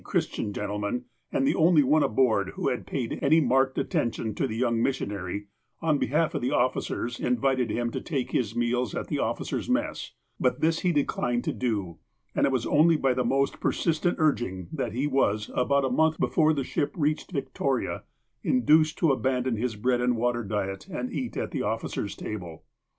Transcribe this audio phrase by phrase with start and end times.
[0.03, 4.55] Christian gentleman, and the only one aboard who had paid any marked attention to the
[4.57, 5.45] young mis sionary,
[5.79, 10.13] on behalf of the officers, invited him to take his meals at the officers' mess;
[10.39, 11.99] but this he declined to do,
[12.33, 16.19] and it was only by the most persistent urging, that he was, about a mouth
[16.19, 18.01] before the ship reached Victoria,
[18.41, 22.63] induced to abandon his bread and water diet and eat at the officers' table.